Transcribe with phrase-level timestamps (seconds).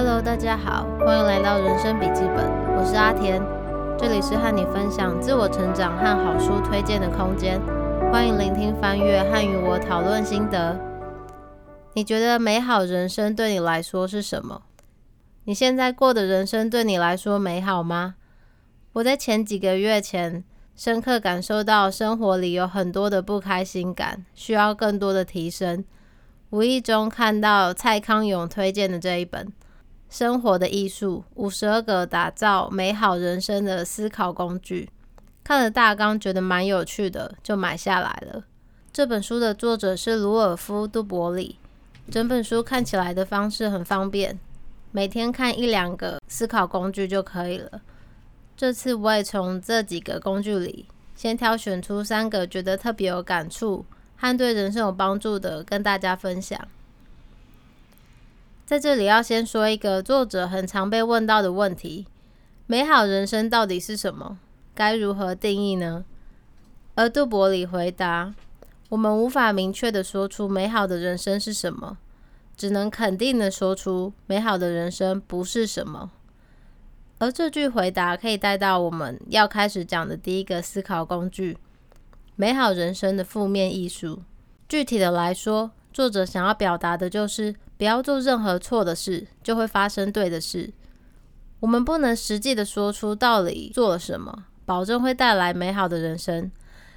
[0.00, 3.42] Hello，大家好，欢迎来到人生笔记本，我是阿田，
[3.98, 7.60] 这里是和你分享自我成长和好书推荐的空间，
[8.12, 10.78] 欢迎聆听翻阅和与我讨论心得。
[11.94, 14.62] 你觉得美好人生对你来说是什么？
[15.46, 18.14] 你现在过的人生对你来说美好吗？
[18.92, 20.44] 我在前几个月前
[20.76, 25.84] 深刻感受到生活里有很多的不开心感，需要更多的提升。
[26.50, 29.44] 无意中看到蔡康永推荐的这一本
[30.08, 34.88] 《生活的艺术：五十二个打造美好人生的思考工具》，
[35.44, 38.44] 看了大纲觉得蛮有趣的，就买下来了。
[38.92, 41.58] 这本书的作者是鲁尔夫·杜伯里，
[42.10, 44.38] 整本书看起来的方式很方便，
[44.90, 47.82] 每天看一两个思考工具就可以了。
[48.56, 53.84] 这次我也从这几个工具里，先挑选出三个觉得特别有感触。
[54.20, 56.58] 和对人生有帮助的，跟大家分享。
[58.68, 62.06] 在这里要先说一个作者很常被问到的问题：
[62.66, 64.38] 美好人生到底是什么？
[64.74, 66.04] 该如何定义呢？
[66.94, 68.34] 而杜伯里回答：
[68.90, 71.96] 我们无法明确的说出美好的人生是什么，
[72.58, 76.10] 只能肯定的说出美好的人生不是什么。
[77.20, 81.56] 而这句回答可以带到我们要开始讲的第一个思考工具。
[82.36, 84.20] 美好人生的负面艺术，
[84.68, 90.70] 具体的来说，作者想要表达的就是：不要做任何错的事，就会发生对的事。
[91.60, 96.50] 我们不能实际的说出到底做了什么，保证会带来美好的人生。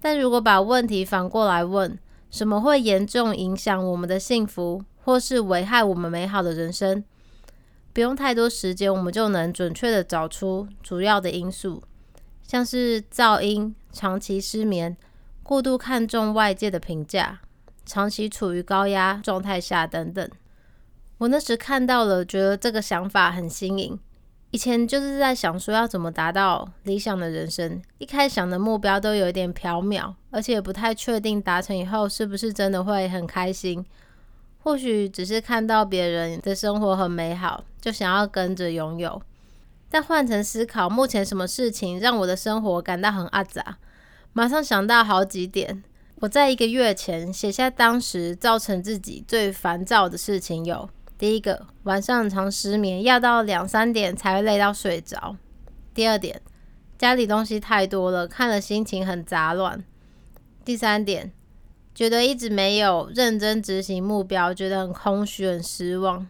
[0.00, 1.96] 但如果把问题反过来问，
[2.30, 7.04] 什么会严重影响我们的幸福，或是危害我们美好的人生？
[7.92, 11.82] 不用太多时间，我们就能准确的找出主要的因素，
[12.42, 14.96] 像是噪音、长期失眠。
[15.42, 17.40] 过度看重外界的评价，
[17.84, 20.26] 长期处于高压状态下等等。
[21.22, 23.96] 我那时看到了，觉得这个想法很新颖。
[24.50, 33.86] 以前就是在想说要怎么达到理想的人生，一开始想的目标都有一点缥缈，而且不太确定达成以后是不是真的会很开心。
[34.64, 39.22] 或许只是看到别人的生活很美好，就想要跟着拥有。
[39.88, 43.78] 但换成思考，目前什么事情让我的生活感到很阿杂？
[44.32, 45.84] 马上想到好几点。
[46.16, 50.88] 我在一个月前写下当时造成自己最烦躁的事情有：
[51.22, 55.36] 第一个，晚上常失眠，要到两三点才会累到睡着；
[55.94, 56.42] 第二点，
[56.98, 59.84] 家里东西太多了，看了心情很杂乱；
[60.64, 61.30] 第三点，
[61.94, 66.26] 觉得一直没有认真执行目标，觉得很空虚、很失望。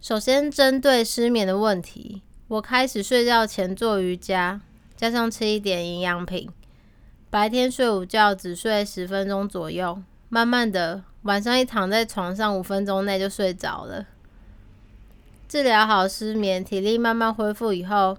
[0.00, 4.62] 首先，针对失眠的问题，我开始睡觉前做瑜伽，
[4.96, 6.48] 加上吃一点营养品。
[7.28, 14.06] 白天睡午觉只睡十分钟左右，慢慢的晚上一躺在床上五分钟内就睡着了。
[15.46, 18.16] 治疗好失眠，体力慢慢恢复以后，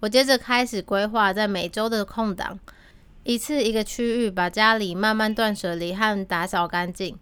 [0.00, 2.58] 我接着开始规划在每周的空档，
[3.24, 7.18] 一次一个区域把家里慢慢断舍离和打扫干净。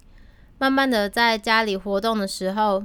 [0.59, 2.85] 慢慢的在家里活动的时候，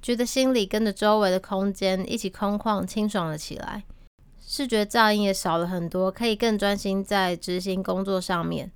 [0.00, 3.84] 觉得心里跟着周围的空间一起空旷清爽了起来。
[4.40, 8.70] 视觉噪音也少了很多，可以更专心在执行工作上面。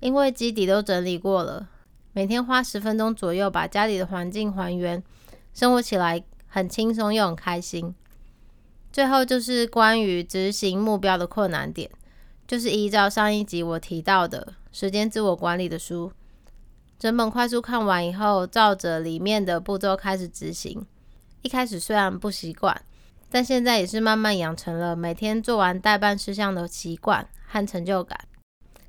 [0.00, 1.68] 因为基底都整理过了，
[2.16, 5.02] 每天花十分钟左右把家里的环境还原，
[5.52, 7.94] 生活起来很轻松又很开心。
[8.90, 11.90] 最后就是关于执行目标的困难点，
[12.48, 16.10] 就是依照上一集我提到的时间自我管理的书，
[16.98, 20.86] 整本快速看完以后，照着里面的步骤开始执行。
[21.42, 22.80] 一开始虽然不习惯。
[23.28, 28.18] 但现在也是慢慢养成了每天做完代办事项的习惯和成就感，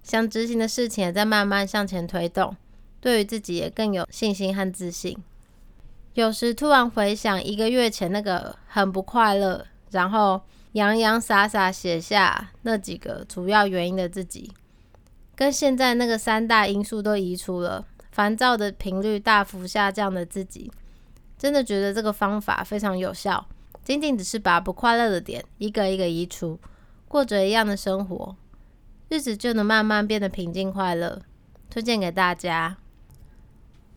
[0.01, 2.55] 想执行的事情也在慢慢向前推动，
[2.99, 5.17] 对于自己也更有信心和自信。
[6.13, 10.41] 有时突然回想一个月前那个很不快乐，然后
[10.71, 14.51] 洋洋洒洒写下那几个主要原因的自己，
[15.35, 20.71] 跟现在那个三大因素都移除了，烦躁的频率大幅下降的自己，
[21.37, 23.47] 真的觉得这个方法非常有效。
[23.83, 26.59] 仅仅只是把不快乐的点一个一个移除，
[27.07, 28.35] 过着一样的生活，
[29.09, 31.21] 日子就能慢慢变得平静快乐。
[31.69, 32.77] 推荐给大家。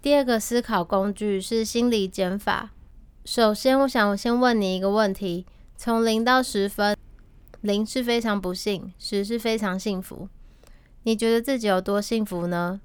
[0.03, 2.71] 第二个思考工具是心理减法。
[3.27, 5.45] 首先，我想先问你一个问题：
[5.77, 6.97] 从零到十分，
[7.61, 10.27] 零是非常不幸，十是非常幸福。
[11.03, 12.81] 你觉得自己有多幸福呢？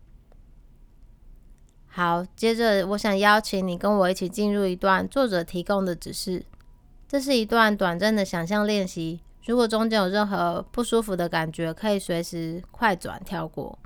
[1.87, 6.43] 好，接着我想邀请你跟我一起进入一段作者提供的指示。
[7.07, 9.21] 这是一段短暂的想象练习。
[9.45, 13.79] 如果中间有任何不舒服的感觉，可以随时快转跳过。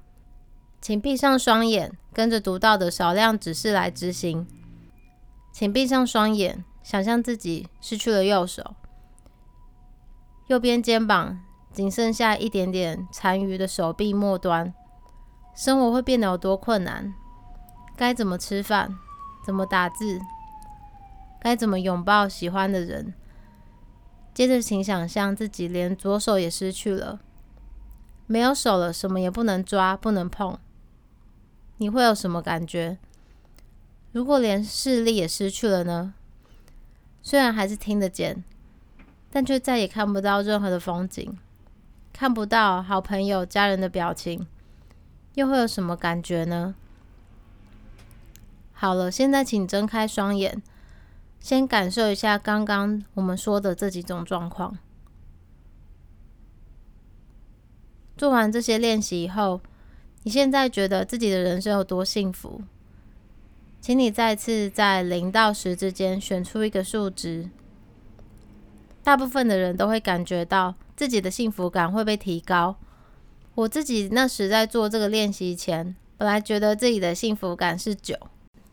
[0.82, 4.48] 请闭上双眼，跟着读到的少量指示来执行。
[5.52, 8.76] 请闭上双眼，想象自己失去了右手，
[10.48, 11.40] 右边肩膀
[11.72, 14.74] 仅剩下一点点残余的手臂末端，
[15.56, 17.14] 生活会变得有多困难？
[17.98, 18.98] 该怎么吃饭？
[19.46, 20.20] 怎么打字？
[21.42, 23.14] 该怎么拥抱喜欢的人？
[24.34, 27.20] 接着，请想象自己连左手也失去了，
[28.26, 30.58] 没有手了，什么也不能抓，不能碰，
[31.80, 32.98] 你会有什么感觉？
[34.12, 36.14] 如果连视力也失去了呢？
[37.22, 38.44] 虽然还是听得见，
[39.32, 41.38] 但却再也看不到任何的风景，
[42.12, 44.46] 看不到好朋友、家人的表情，
[45.36, 46.76] 又会有什么感觉呢？
[48.74, 50.62] 好了，现在请睁开双眼，
[51.40, 54.78] 先感受一下刚刚我们说的这几种状况。
[58.18, 59.62] 做完这些练习以后，
[60.24, 62.62] 你现在觉得自己的人生有多幸福？
[63.80, 67.50] 请你再次在零到十之间选出一个数值。
[69.02, 72.76] 大部分的人都会感觉到自己的幸福感会被提高。
[73.56, 78.16] 我自己那时在做这个练习前，本来觉得自己的幸福感是九，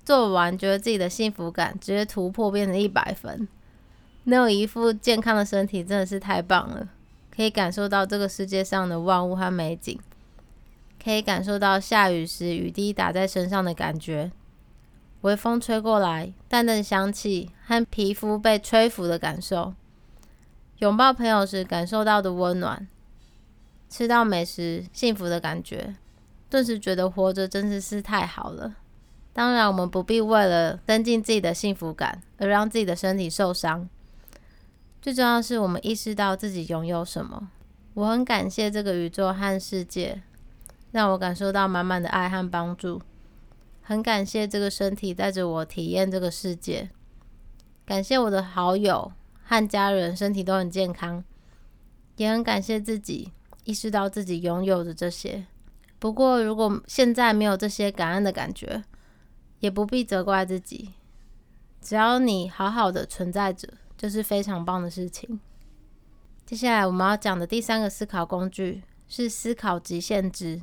[0.04, 3.46] 做完觉得自己的幸福感直接突破变成一百分。
[4.24, 6.88] 能有一副健康的身体真的是太棒了，
[7.34, 9.98] 可以感受到这个世界上的万物和美景，
[11.06, 14.32] 可以感受到下雨时雨滴打在身上的感觉。
[15.20, 19.72] 微风吹过来，淡淡香气和皮肤被吹拂的感受；
[20.78, 22.88] 拥抱朋友时感受到的温暖；
[23.88, 25.94] 吃到美食幸福的感觉，
[26.50, 28.74] 顿时觉得活着真的是太好了。
[29.32, 33.88] 当然，我们不必为了增进自己的幸福感而让自己的身体受伤。
[35.00, 37.48] 最重要是我们意识到自己拥有什么。
[37.94, 40.20] 我很感谢这个宇宙和世界，
[40.92, 43.02] 让我感受到满满的爱和帮助。
[43.82, 46.90] 很感谢这个身体带着我体验这个世界，
[47.84, 49.12] 感谢我的好友
[49.44, 51.22] 和家人身体都很健康，
[52.16, 55.46] 也很感谢自己意识到自己拥有的这些。
[55.98, 58.82] 不过，如果现在没有这些感恩的感觉，
[59.60, 60.94] 也不必责怪自己。
[61.80, 65.38] 只要你好好的存在着，就是非常棒的事情。
[66.44, 70.62] 接下来我们要讲的第三个思考工具是思考极限值。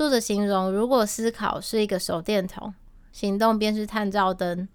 [0.00, 2.72] 作者形容，如果思考是一个手电筒，
[3.12, 4.66] 行动便是探照灯。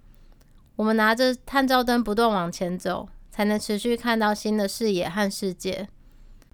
[0.75, 5.89] 我们拿着探照灯不断往前走，才能持续看到新的视野和世界。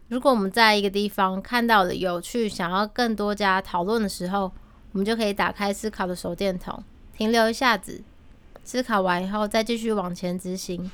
[0.07, 4.49] 如果我们在一个地方看到了有趣，想要更多加讨论的时候，
[4.93, 6.81] 我们就可以打开思考的手电筒，
[7.11, 8.01] 停留一下子，
[8.63, 10.89] 思考完以后再继续往前执行。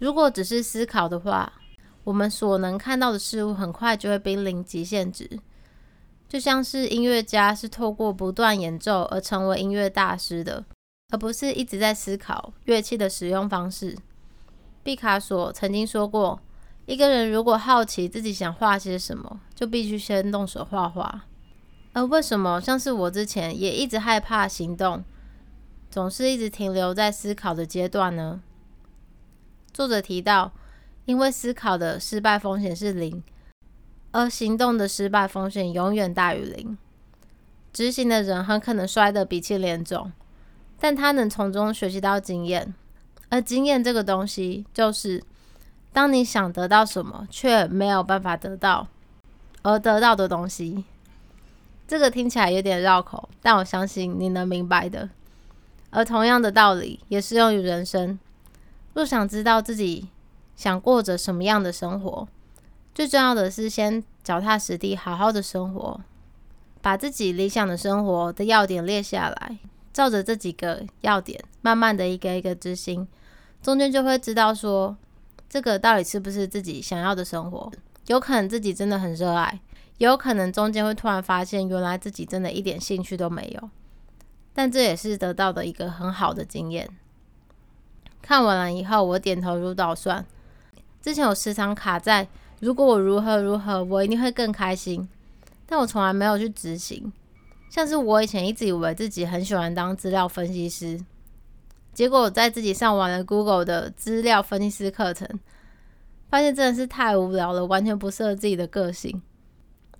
[0.00, 1.50] 如果只是思考的话，
[2.04, 5.40] 我们所能看到的事物很快就会濒临极限值。
[6.28, 10.62] 就像是音乐家是透过不断演奏而成为音乐大师的，
[11.08, 13.96] 而不是一直在思考乐器的使用方式。
[14.82, 16.38] 毕卡索曾经说过
[16.84, 21.24] ：“一个人如果好奇自己想画些什么，就必须先动手画画。”
[21.94, 25.02] 而为什么像是我之前也一直害怕行动，
[25.90, 28.42] 总是一直停留在思考的阶段呢？
[29.72, 30.52] 作者提到，
[31.06, 33.22] 因为思考的失败风险是零。
[34.10, 36.76] 而行动的失败风险永远大于零。
[37.72, 40.10] 执行的人很可能摔得鼻青脸肿，
[40.80, 42.74] 但他能从中学习到经验。
[43.28, 45.22] 而经验这个东西，就是
[45.92, 48.88] 当你想得到什么却没有办法得到，
[49.62, 50.84] 而得到的东西。
[51.86, 55.10] 这个听起来有点绕口，但我相信你能明白的。
[55.90, 58.18] 而同样的道理也适用于人生。
[58.94, 60.08] 若想知道自己
[60.56, 62.26] 想过着什么样的生活，
[62.98, 66.00] 最重要的是，先脚踏实地，好好的生活，
[66.82, 69.58] 把自己理想的生活的要点列下来，
[69.92, 73.06] 照着这几个要点，慢慢的一个一个执行，
[73.62, 74.96] 中间就会知道说，
[75.48, 77.70] 这个到底是不是自己想要的生活。
[78.08, 79.60] 有可能自己真的很热爱，
[79.98, 83.70] 有可能中间会突然发现，原来自己真的一点兴趣都没有。
[84.52, 86.90] 但这也是得到的一个很好的经验。
[88.20, 90.26] 看完了以后，我点头如捣蒜。
[91.00, 92.26] 之前我时常卡在。
[92.60, 95.08] 如果我如何如何，我一定会更开心。
[95.66, 97.12] 但我从来没有去执行。
[97.70, 100.98] 像是我以前一直以为自己很喜欢当资料分析师，
[101.92, 105.28] 结果我在自己上完了 Google 的资料分析师课程，
[106.30, 109.20] 发现真的是太无聊了，完全不适合自己的个性。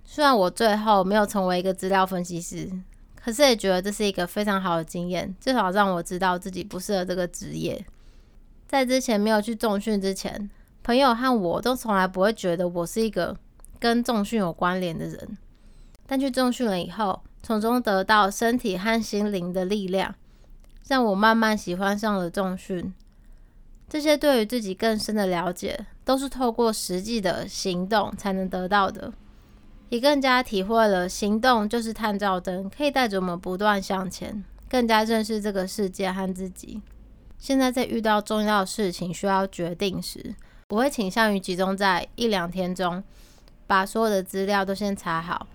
[0.03, 2.67] 虽然我最后没有成为一个资料分析师，
[3.15, 7.85] 可是也觉得这是一个非常好的经验，至少让我知道自己不适合这个职业。
[8.67, 10.49] 在之前没有去重训之前。
[10.89, 13.37] 朋友和我都从来不会觉得我是一个
[13.79, 15.37] 跟重训有关联的人，
[16.07, 20.15] 但去重训了以后，从中得到身体和心灵的力量，
[20.87, 22.91] 让我慢慢喜欢上了重训。
[23.87, 29.13] 这些对于自己更深的了解，都是透过实际的行动才能得到的。
[29.89, 36.81] 也更加体会了，行动就是探照灯，可以带着我们不断向前，更加认识这个世界和自己。
[37.37, 40.33] 现在在遇到重要事情需要决定时，
[40.69, 43.03] 我会倾向于集中在一两天中，
[43.65, 45.47] 把所有的资料都先查好，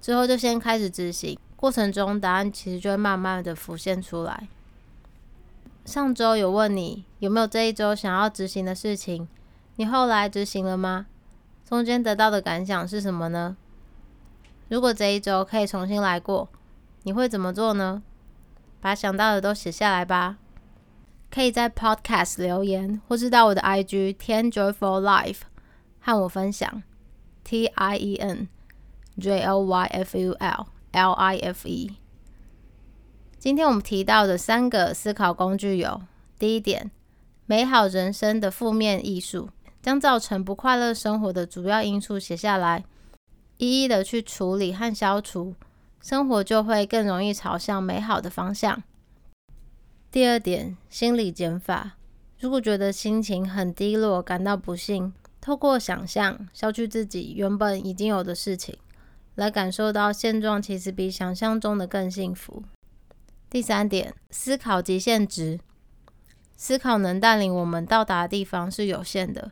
[0.00, 1.36] 之后就先开始执行。
[1.56, 4.46] 过程中，答案其实就会慢慢的浮现出来。
[5.84, 9.26] 上周有问你有没有这一周想要执行的事情，
[9.74, 11.06] 你后来执行了吗？
[11.68, 13.56] 中间得到的感想是什么呢？
[14.68, 16.48] 如果这一周可以重新来过，
[17.02, 18.04] 你会怎么做呢？
[18.80, 20.36] 把想到的都写下来吧。
[21.34, 25.40] 可以在 Podcast 留言，或是到我的 IG Ten Joyful Life
[25.98, 26.84] 和我分享。
[27.42, 28.46] T I E N
[29.18, 31.96] J O Y F U L L I F E。
[33.36, 36.02] 今天我们提到的三个思考工具有：
[36.38, 36.92] 第一点，
[37.46, 39.48] 美好人生的负面艺术，
[39.82, 42.84] 将造成不快乐生活的主要因素写下来。
[43.56, 45.56] 一一的去处理和消除，
[46.00, 48.84] 生活就会更容易朝向美好的方向。
[50.14, 51.96] 第二点，心理减法。
[52.38, 58.78] 如果觉得心情很低落，感到不幸，透过想象消去自己原本已经有的事情，
[59.34, 62.62] 来感受到现状其实比想象中的更幸福。
[63.50, 65.58] 第三点，思考极限值。
[66.56, 69.50] 思考能带领我们到达的地方是有限的，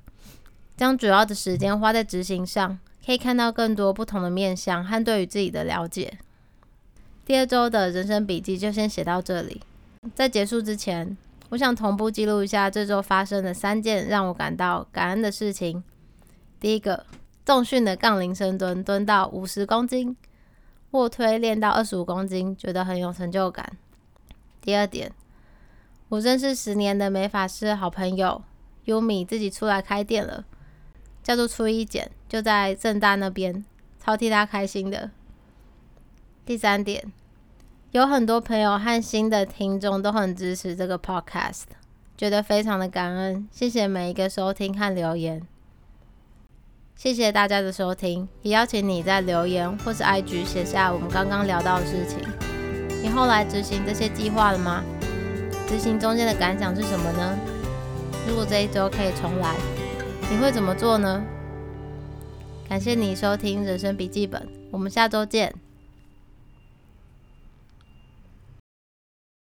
[0.77, 2.79] 将主要的时间花在执行上。
[3.05, 6.19] 可以看到更多不同的面相和对于自己的了解。
[7.25, 9.61] 第二周的人生笔记就先写到这里。
[10.15, 11.17] 在结束之前，
[11.51, 15.83] 我想同步记录一下这周发生的三件让我感到感恩的事情。
[16.59, 17.07] 第一个，
[17.45, 20.17] 重训的杠铃深蹲蹲到五十公斤，
[20.91, 23.77] 卧推练到二十五公斤，觉得很有成就感。
[24.61, 25.13] 第二点，
[26.09, 28.43] 我认识十年的美发师好朋友
[28.87, 30.45] 优米自己出来开店了。
[31.23, 33.65] 叫做初一剪，就在正大那边，
[34.01, 35.13] 超替他开心的。
[36.45, 37.13] 第三点，
[37.93, 41.65] 有很多朋友和新的听众都很支持这个 podcast，
[42.17, 45.43] 觉得非常的感恩，谢谢每一个收听和留言，
[46.97, 52.19] 谢谢大家的收听，也邀请你在留言或是 IG 写下我们刚刚聊到的事情。
[53.03, 54.83] 你后来执行这些计划了吗？
[55.69, 57.39] 执行中间的感想是什么呢？
[58.27, 59.55] 如果这一周可以重来？
[60.31, 61.23] 你会怎么做呢？
[62.67, 65.53] 感谢你收听人生笔记本，我们下周见。